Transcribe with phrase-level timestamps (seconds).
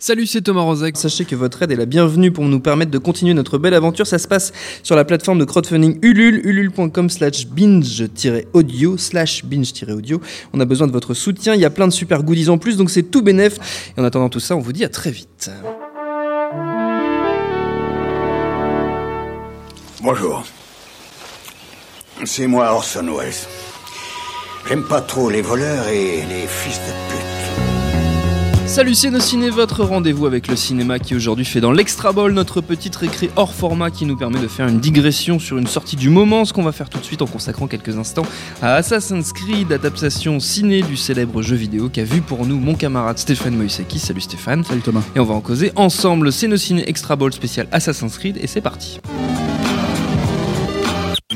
[0.00, 0.96] Salut, c'est Thomas Rozek.
[0.96, 4.06] Sachez que votre aide est la bienvenue pour nous permettre de continuer notre belle aventure.
[4.06, 4.52] Ça se passe
[4.84, 10.20] sur la plateforme de crowdfunding Ulule, ulule.com slash binge-audio, slash binge-audio.
[10.52, 11.56] On a besoin de votre soutien.
[11.56, 13.58] Il y a plein de super goodies en plus, donc c'est tout bénef.
[13.96, 15.50] Et en attendant tout ça, on vous dit à très vite.
[20.00, 20.44] Bonjour.
[22.24, 23.34] C'est moi Orson Welles.
[24.68, 27.27] J'aime pas trop les voleurs et les fils de pute.
[28.78, 32.94] Salut, ciné, votre rendez-vous avec le cinéma qui aujourd'hui fait dans l'Extra Ball notre petite
[32.94, 36.44] récré hors format qui nous permet de faire une digression sur une sortie du moment,
[36.44, 38.22] ce qu'on va faire tout de suite en consacrant quelques instants
[38.62, 43.18] à Assassin's Creed, adaptation ciné du célèbre jeu vidéo qu'a vu pour nous mon camarade
[43.18, 43.98] Stéphane Moïseki.
[43.98, 44.62] Salut Stéphane.
[44.62, 45.02] Salut Thomas.
[45.16, 46.30] Et on va en causer ensemble.
[46.30, 49.00] Ciné Extra Ball spécial Assassin's Creed et c'est parti.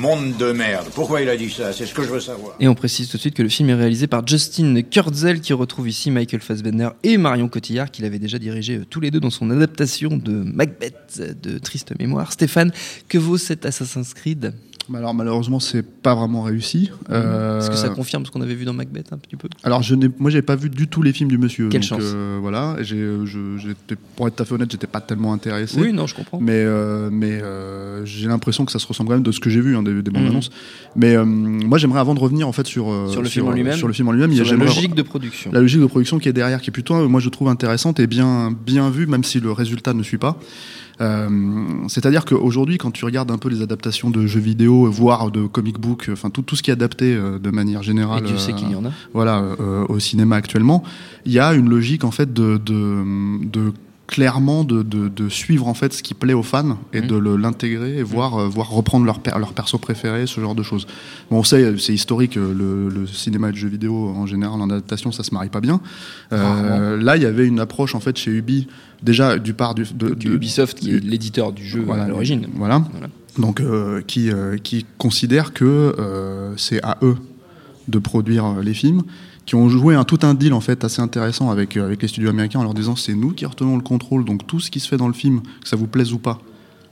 [0.03, 0.89] Monde de merde.
[0.97, 1.73] Pourquoi il a dit ça?
[1.73, 2.57] C'est ce que je veux savoir.
[2.59, 5.53] Et on précise tout de suite que le film est réalisé par Justin Kurzel qui
[5.53, 9.21] retrouve ici Michael Fassbender et Marion Cotillard qu'il avait déjà dirigé euh, tous les deux
[9.21, 12.33] dans son adaptation de Macbeth de Triste Mémoire.
[12.33, 12.73] Stéphane,
[13.09, 14.53] que vaut cet Assassin's Creed?
[14.95, 16.91] Alors malheureusement c'est pas vraiment réussi.
[17.11, 19.49] Euh, Est-ce que ça confirme ce qu'on avait vu dans Macbeth un petit peu?
[19.63, 21.69] Alors je n'ai, moi j'ai pas vu du tout les films du monsieur.
[21.69, 22.01] Quelle donc, chance.
[22.03, 25.81] euh, voilà, j'ai, je, j'étais, pour être tout à fait honnête, j'étais pas tellement intéressé.
[25.81, 26.41] Oui, non, je comprends.
[26.41, 29.51] Mais, euh, mais euh, j'ai l'impression que ça se ressemble quand même de ce que
[29.51, 30.31] j'ai vu hein, des, des bandes Mhm.
[30.31, 30.51] annonces.
[30.97, 33.53] Mais euh, moi j'aimerais avant de revenir en fait sur euh, Sur le film en
[33.53, 35.51] lui-même sur le film en lui-même, Sur la j'aimerais- logique de production.
[35.53, 38.01] la logique de production qui est derrière, qui est plutôt, euh, moi je trouve intéressante
[38.01, 40.39] et bien, bien vue, même si le résultat ne suit pas.
[41.03, 41.29] Euh,
[41.89, 45.79] C'est-à-dire qu'aujourd'hui, quand tu regardes un peu les adaptations de jeux vidéo, voire de comic
[45.79, 48.53] book, enfin tout, tout ce qui est adapté euh, de manière Et générale, Dieu sait
[48.53, 48.91] euh, qu'il y en a.
[49.13, 49.43] voilà,
[49.89, 50.83] au cinéma actuellement,
[51.27, 53.05] il y a une logique en fait de, de,
[53.47, 53.73] de
[54.09, 57.07] clairement de, de, de suivre en fait ce qui plaît aux fans et Mhm.
[57.07, 60.63] de l'intégrer et voir, euh, voir reprendre leur, per- leur perso préféré, ce genre de
[60.63, 60.87] choses.
[61.31, 64.61] Bon, on sait, c'est historique, euh, le, le cinéma et le jeu vidéo en général
[64.61, 65.81] en adaptation, ça se marie pas bien.
[66.33, 68.67] Euh, là, il y avait une approche en fait chez Ubi,
[69.03, 72.49] déjà du part du, de, de- Ubisoft, qui est l'éditeur du jeu voilà, à l'origine.
[72.55, 72.85] Voilà.
[72.93, 73.07] Voilà.
[73.39, 74.31] Donc, euh, qui,
[74.63, 75.95] qui considèrent que
[76.59, 77.17] c'est à eux
[77.89, 79.03] de produire les films,
[79.47, 82.09] qui ont joué un tout un deal en fait assez intéressant avec, euh, avec les
[82.09, 84.81] studios américains en leur disant c'est nous qui retenons le contrôle, donc tout ce qui
[84.81, 86.39] se fait dans le film, que ça vous plaise ou pas,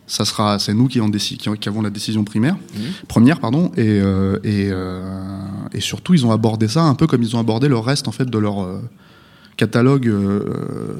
[0.06, 2.82] ça sera, c'est nous qui, en déci- qui, qui avons la décision primaire, Mhm.
[3.06, 5.04] première pardon, et, euh, et, euh,
[5.72, 8.12] et surtout ils ont abordé ça un peu comme ils ont abordé le reste en
[8.12, 8.66] fait de leur
[9.64, 10.40] catalogue euh,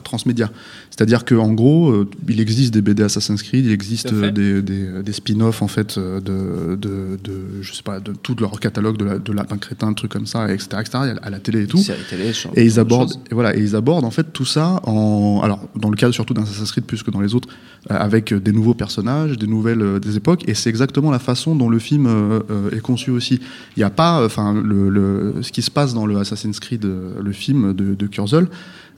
[0.04, 0.50] transmédia.
[0.90, 5.02] C'est-à-dire qu'en gros, euh, il existe des BD Assassin's Creed, il existe euh, des, des,
[5.02, 7.32] des spin-offs en fait euh, de, de, de,
[7.62, 10.52] je sais pas, de tout leur catalogue de, la, de Lapin Crétin, trucs comme ça,
[10.52, 11.78] etc., etc., à la télé et tout.
[12.10, 15.60] Télé, Et ils abordent, et voilà, et ils abordent en fait tout ça en, alors
[15.74, 17.48] dans le cas surtout d'un Assassin's Creed plus que dans les autres,
[17.90, 21.56] euh, avec des nouveaux personnages, des nouvelles, euh, des époques, et c'est exactement la façon
[21.56, 23.40] dont le film euh, euh, est conçu aussi.
[23.76, 26.84] Il n'y a pas, enfin, le, le- ce qui se passe dans le Assassin's Creed,
[26.84, 28.48] euh, le film de, de Kurzel,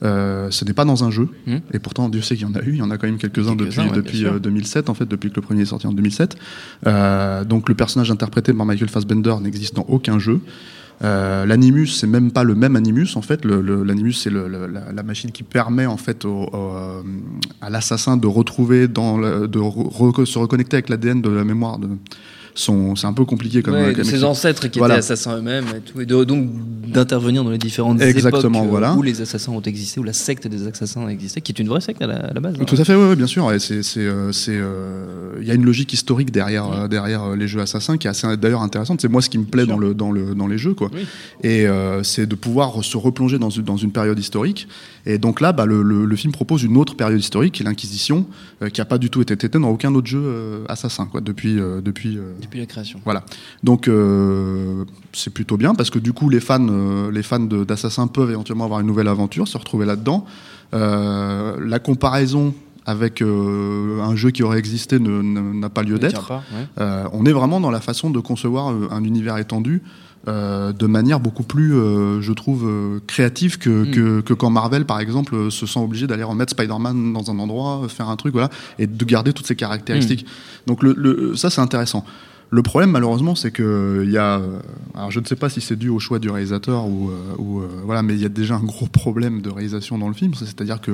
[0.03, 1.57] euh, ce n'est pas dans un jeu, Hmm.
[1.73, 3.17] et pourtant Dieu sait qu'il y en a eu, il y en a quand même
[3.17, 4.33] quelques-uns depuis, Quelques-uns, ouais, depuis bien sûr.
[4.35, 6.35] euh, 2007 en fait, depuis que le premier est sorti en 2007.
[6.87, 10.39] Euh, donc le personnage interprété par Michael Fassbender n'existe dans aucun jeu.
[11.01, 13.43] L'animus, c'est même pas le même animus en fait.
[13.45, 14.47] L'animus, c'est la,
[14.93, 16.71] la machine qui permet en fait au- au,
[17.61, 21.77] à l'assassin de retrouver, dans le- de re- se reconnecter avec l'ADN de la mémoire
[21.79, 21.89] de
[22.55, 23.73] C'est un peu compliqué comme.
[23.73, 24.23] Ouais, comme ses explique.
[24.25, 24.95] ancêtres qui Voilà.
[24.95, 26.49] étaient assassins eux-mêmes et tout, et de- donc
[26.87, 28.93] d'intervenir dans les différentes Exactement, époques euh, voilà.
[28.93, 31.67] où les assassins ont existé, où la secte des assassins a existé, qui est une
[31.67, 32.55] vraie secte à la, à la base.
[32.59, 32.63] hein.
[32.65, 33.51] Tout à fait, oui, bien sûr.
[33.51, 37.23] Et c'est, c'est, euh, c'est, euh, il y a une logique historique derrière, euh, derrière
[37.23, 39.01] euh, les jeux assassins qui est assez d'ailleurs intéressante.
[39.01, 39.87] C'est moi ce qui me plaît dans sûr.
[39.87, 40.91] le, dans le, dans les jeux, quoi.
[40.93, 41.05] Oui.
[41.43, 44.67] Et euh, c'est de pouvoir se replonger dans une, dans une période historique.
[45.05, 47.65] Et donc là, bah, le, le, le film propose une autre période historique, qui est
[47.65, 48.25] l'Inquisition,
[48.61, 51.19] euh, qui n'a pas du tout été traitée dans aucun autre jeu euh, assassin, quoi,
[51.19, 52.17] depuis, euh, depuis.
[52.43, 52.99] Depuis la création.
[53.03, 53.23] voilà.
[53.63, 58.07] Donc euh, c'est plutôt bien parce que du coup les fans, euh, les fans d'Assassin
[58.07, 60.25] peuvent éventuellement avoir une nouvelle aventure, se retrouver là-dedans.
[60.73, 62.53] Euh, la comparaison
[62.85, 66.31] avec euh, un jeu qui aurait existé n'a pas lieu d'être.
[66.31, 67.03] ouais.
[67.13, 69.81] On est vraiment dans la façon de concevoir un univers étendu
[70.29, 73.91] euh, de manière beaucoup plus, euh, je trouve, euh, créative que, Mm.
[73.91, 77.81] que, que quand Marvel, par exemple, se sent obligé d'aller remettre Spider-Man dans un endroit,
[77.89, 78.49] faire un truc, voilà,
[78.79, 80.25] et de garder toutes ces caractéristiques.
[80.65, 82.05] Donc le, le- ça, c'est intéressant.
[82.55, 84.37] Le problème, malheureusement, c'est que il y a.
[84.37, 84.59] euh,
[84.93, 87.61] Alors, je ne sais pas si c'est dû au choix du réalisateur ou, euh, ou,
[87.61, 90.35] euh, voilà, mais il y a déjà un gros problème de réalisation dans le film.
[90.35, 90.91] C'est-à-dire que,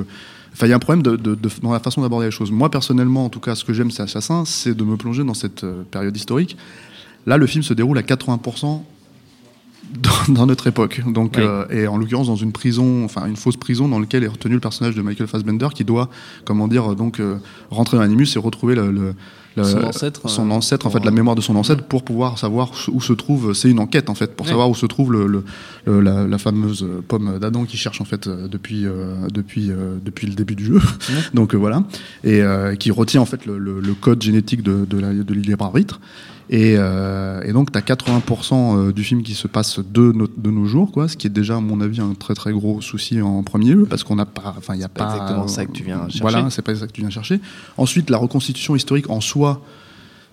[0.54, 2.50] enfin, il y a un problème de, de- de- dans la façon d'aborder les choses.
[2.50, 5.34] Moi, personnellement, en tout cas, ce que j'aime, c'est Assassin, c'est de me plonger dans
[5.34, 6.56] cette euh, période historique.
[7.26, 8.82] Là, le film se déroule à 80%
[10.00, 11.02] dans, dans notre époque.
[11.12, 11.42] Donc, Oui.
[11.44, 14.54] euh, et en l'occurrence dans une prison, enfin une fausse prison dans laquelle est retenu
[14.54, 16.08] le personnage de Michael Fassbender qui doit,
[16.46, 17.36] comment dire, donc euh,
[17.70, 19.14] rentrer dans l'animus et retrouver le, le-
[19.56, 22.38] Son ancêtre, son euh, ancêtre, en fait, la euh, mémoire de son ancêtre pour pouvoir
[22.38, 23.52] savoir où se trouve.
[23.52, 24.50] C'est une enquête en fait pour Ouais.
[24.50, 25.44] savoir où se trouve le, le-
[25.86, 29.96] le- la, la fameuse pomme d'Adam qui cherche en fait euh, depuis euh, depuis euh,
[30.04, 30.80] depuis le début du jeu.
[31.34, 31.82] Donc euh, voilà
[32.24, 35.34] et euh, qui retient en fait le, le- le code génétique de de, la, de.
[36.52, 40.50] Et, euh, et donc, tu as 80% du film qui se passe de, no- de
[40.50, 43.22] nos jours, quoi, ce qui est déjà, à mon avis, un très très gros souci
[43.22, 44.54] en premier lieu, parce qu'on n'a pas.
[44.58, 45.12] Enfin, il a pas pas.
[45.14, 46.20] exactement ça que tu viens chercher.
[46.20, 47.40] Voilà, c'est pas ça que tu viens chercher.
[47.76, 49.62] Ensuite, la reconstitution historique en soi,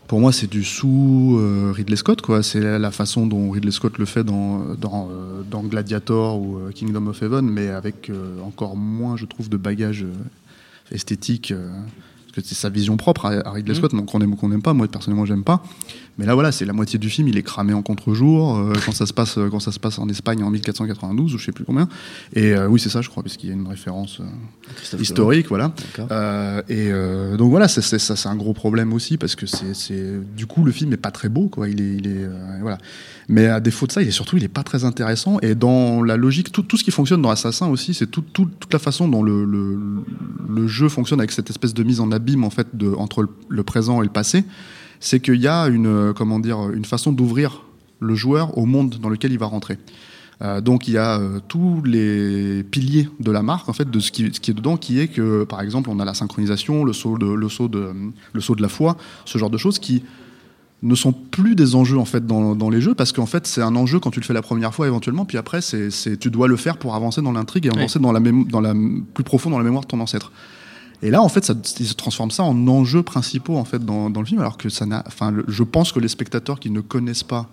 [0.08, 2.42] pour moi, c'est du sous euh, Ridley Scott, quoi.
[2.42, 6.58] C'est la, la façon dont Ridley Scott le fait dans, dans, euh, dans Gladiator ou
[6.58, 8.10] euh, Kingdom of Heaven, mais avec
[8.44, 10.04] encore moins, je trouve, de bagage
[10.92, 11.52] esthétique.
[11.52, 13.76] euh, parce que c'est sa vision propre à, Ridley.
[13.76, 14.74] Scott, donc qu'on aime ou qu'on n'aime pas.
[14.74, 15.62] Moi, personnellement, j'aime pas.
[16.18, 18.92] Mais là, voilà, c'est la moitié du film, il est cramé en contre-jour euh, quand
[18.92, 21.64] ça se passe quand ça se passe en Espagne en 1492 ou je sais plus
[21.66, 21.88] combien.
[22.34, 25.48] Et euh, oui, c'est ça, je crois, parce qu'il y a une référence euh, historique,
[25.50, 25.74] voilà.
[26.12, 30.46] Euh, et euh, donc voilà, ça c'est un gros problème aussi parce que c'est, du
[30.48, 31.70] coup le film est pas très beau, quoi.
[31.70, 32.78] Il est, il est euh, voilà.
[33.30, 35.38] Mais à défaut de ça, il est surtout il est pas très intéressant.
[35.42, 38.50] Et dans la logique, tout, tout ce qui fonctionne dans Assassin aussi, c'est tout, tout-
[38.60, 39.78] toute la façon dont le, le,
[40.50, 43.64] le jeu fonctionne avec cette espèce de mise en abîme en fait de, entre le,
[43.64, 44.44] présent et le passé.
[45.00, 47.64] C'est qu'il y a une euh, comment dire une façon d'ouvrir
[48.00, 49.78] le joueur au monde dans lequel il va rentrer.
[50.42, 54.00] Euh, donc il y a euh, tous les piliers de la marque en fait de
[54.00, 56.84] ce qui, ce qui est dedans qui est que par exemple on a la synchronisation
[56.84, 57.92] le saut de le saut de
[58.34, 60.04] le saut de la foi ce genre de choses qui
[60.84, 63.64] ne sont plus des enjeux en fait dans, dans les jeux parce qu'en fait c'est
[63.64, 65.90] un enjeu quand tu le fais la première fois éventuellement puis après c'est
[66.20, 68.76] tu dois le faire pour avancer dans l'intrigue et avancer dans la dans la
[69.16, 70.32] plus profond dans la mémoire de ton ancêtre
[71.02, 74.10] et là en fait ça il se transforme ça en enjeux principaux en fait dans,
[74.10, 76.82] dans le film alors que ça n'a enfin je pense que les spectateurs qui ne
[76.82, 77.50] connaissent pas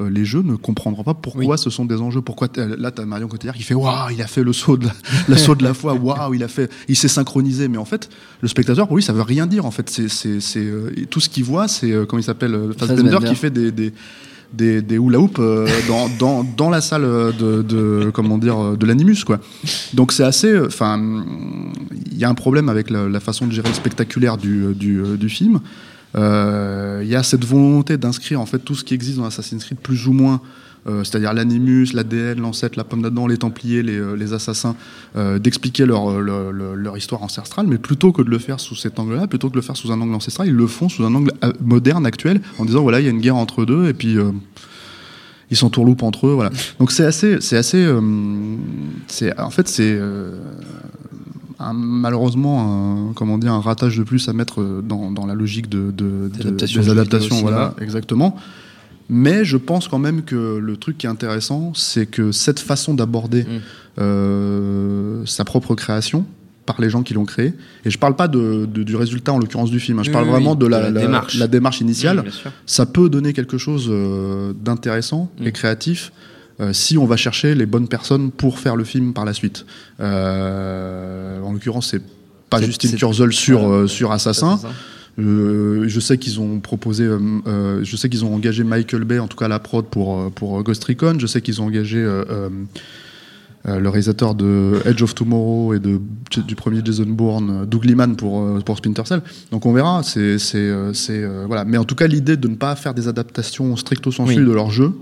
[0.00, 2.20] euh, les jeux ne comprendront pas pourquoi ce sont des enjeux.
[2.20, 4.88] Pourquoi là t'as Marion Cotillard qui fait waouh il a fait le saut de
[5.28, 8.08] la, saut de la foi waouh il a fait il s'est synchronisé mais en fait
[8.40, 11.44] le spectateur pour lui ça veut rien dire en fait c'est euh, tout ce qu'il
[11.44, 13.18] voit c'est euh, comment il s'appelle euh, Fassbender.
[13.24, 13.92] qui fait des des
[14.54, 19.24] des, des hula hoop euh, dans, dans, dans la salle de, comment dire de l'animus
[19.24, 19.40] quoi.
[19.92, 21.00] Donc c'est assez euh, enfin
[22.06, 25.28] il y a un problème avec la, façon de gérer le spectaculaire du, euh, du
[25.28, 25.60] film.
[26.16, 29.78] Il y a cette volonté d'inscrire en fait tout ce qui existe dans Assassin's Creed
[29.78, 30.40] plus ou moins
[30.86, 34.76] c'est-à-dire l'animus, l'ADN, l'ancêtre, la pomme d'Adam, les Templiers, les, euh, les assassins,
[35.16, 38.98] euh, d'expliquer leur, euh, leur, histoire ancestrale, mais plutôt que de le faire sous cet
[38.98, 41.14] angle-là, plutôt que de le faire sous un angle ancestral, ils le font sous un
[41.14, 43.94] angle euh, moderne, actuel, en disant voilà, il y a une guerre entre deux, et
[43.94, 44.30] puis euh,
[45.50, 46.50] ils s'entourloupent entre eux, voilà.
[46.78, 48.00] Donc c'est assez, c'est assez, euh,
[49.08, 50.36] c'est, en fait, c'est euh,
[51.58, 55.34] un- malheureusement un, comment dire, un ratage de plus à mettre euh, dans, dans la
[55.34, 56.48] logique de, de, Des de-
[56.90, 58.36] adaptations des voilà, exactement.
[59.08, 62.94] Mais je pense quand même que le truc qui est intéressant, c'est que cette façon
[62.94, 63.60] d'aborder Mm.
[64.02, 66.24] euh, sa propre création
[66.66, 67.52] par les gens qui l'ont créé,
[67.84, 70.24] et je parle pas de, de- du résultat en l'occurrence du film, hein, je parle
[70.24, 71.34] oui, vraiment oui, de la, de la la- démarche.
[71.36, 72.50] la démarche initiale, Oui, sûr.
[72.64, 75.46] ça peut donner quelque chose euh, d'intéressant Mm.
[75.46, 76.10] et créatif
[76.60, 79.66] euh, si on va chercher les bonnes personnes pour faire le film par la suite.
[80.00, 82.02] En l'occurrence, c'est
[82.48, 84.58] pas Justine Kurzel sur, sur Assassin.
[85.18, 89.18] Euh, je sais qu'ils ont proposé, euh, euh, je sais qu'ils ont engagé Michael Bay,
[89.18, 91.16] en tout cas la prod pour pour Ghost Recon.
[91.18, 92.48] Je sais qu'ils ont engagé euh,
[93.66, 96.00] le réalisateur de Edge of Tomorrow et de,
[96.46, 99.22] du premier Jason Bourne, Doug Liman pour pour Splinter Cell.
[99.52, 100.02] Donc on verra.
[100.02, 101.64] C'est c'est c'est voilà.
[101.64, 104.44] Mais en tout cas l'idée de ne pas faire des adaptations stricto sensu Oui.
[104.44, 104.92] de leur jeu.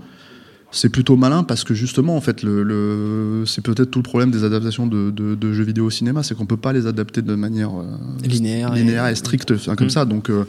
[0.75, 4.31] C'est plutôt malin parce que justement, en fait, le, le- c'est peut-être tout le problème
[4.31, 7.21] des adaptations de, de- de jeux vidéo au cinéma, c'est qu'on peut pas les adapter
[7.21, 7.83] de manière euh,
[8.27, 9.91] Linéaire et- linéaire et stricte enfin, comme Mm.
[9.91, 10.05] ça.
[10.05, 10.45] Donc, euh,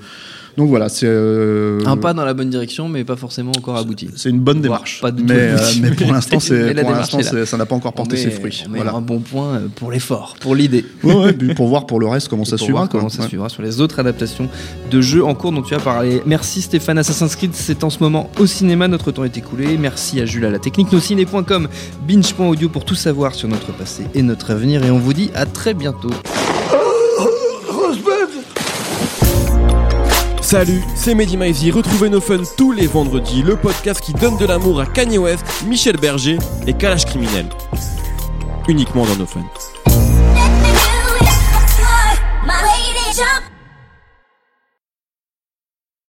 [0.57, 4.09] donc voilà, c'est euh, Un pas dans la bonne direction, mais pas forcément encore abouti.
[4.17, 5.01] c'est une bonne démarche.
[5.01, 8.63] pas mais, euh, mais pour l'instant, ça n'a pas encore porté ses fruits.
[8.67, 8.93] on met Voilà.
[8.95, 10.85] un bon point euh, pour l'effort, pour l'idée.
[11.03, 12.87] Ouais, pour voir pour le reste comment ça suivra.
[12.89, 13.29] comment ça Ouais.
[13.29, 14.49] suivra sur les autres adaptations
[14.91, 16.23] de jeux en cours dont tu as parlé.
[16.27, 19.77] Merci Stéphane, Assassin's Creed, c'est en ce moment au cinéma, notre temps est écoulé.
[19.79, 21.69] Merci à Jules à la technique, nosciné.com,
[22.07, 24.85] binge.audio pour tout savoir sur notre passé et notre avenir.
[24.85, 26.11] Et on vous dit à très bientôt.
[30.55, 31.73] Salut, c'est Mehdi Maizy.
[31.73, 35.45] Retrouvez nos fun tous les vendredis, le podcast qui donne de l'amour à Kanye West,
[35.67, 37.47] Michel Berger et Kalash Criminel.
[38.69, 39.43] Uniquement dans nos fun.